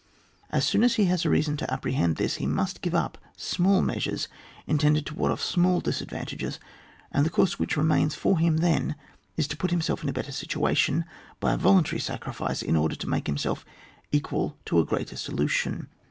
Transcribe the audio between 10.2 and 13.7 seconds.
situation, by a voluntary sacrifice, in order to make him self